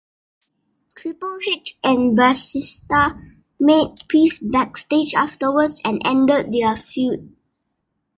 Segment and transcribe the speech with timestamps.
[0.95, 3.11] Triple H and Batista
[3.59, 7.35] made peace backstage afterwards and ended their feud.